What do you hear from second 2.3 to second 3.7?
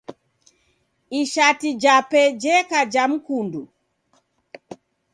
jeka ja mkundu.